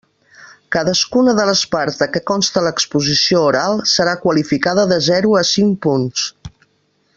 Cadascuna 0.75 1.35
de 1.39 1.43
les 1.49 1.61
parts 1.75 1.99
de 1.99 2.07
què 2.15 2.21
consta 2.31 2.63
l'exposició 2.69 3.43
oral 3.51 3.83
serà 3.93 4.17
qualificada 4.25 4.87
de 4.95 5.01
zero 5.11 5.37
a 5.43 5.45
cinc 5.55 5.81
punts. 5.89 6.27